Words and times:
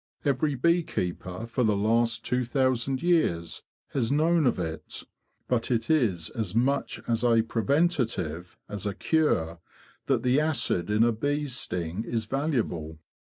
Every 0.25 0.55
bee 0.55 0.81
keeper 0.81 1.45
for 1.45 1.63
the 1.63 1.77
last 1.77 2.25
two 2.25 2.43
thousand 2.43 3.03
years 3.03 3.61
has 3.89 4.11
known 4.11 4.47
of 4.47 4.57
it. 4.57 5.03
But 5.47 5.69
it 5.69 5.91
is 5.91 6.31
as 6.31 6.55
much 6.55 6.99
as 7.07 7.23
a 7.23 7.43
preventive 7.43 8.57
as 8.67 8.87
a 8.87 8.95
cure 8.95 9.59
that 10.07 10.23
the 10.23 10.39
acid 10.39 10.89
in 10.89 11.03
a 11.03 11.11
bee's 11.11 11.55
sting 11.55 12.03
is 12.03 12.25
valuable. 12.25 12.97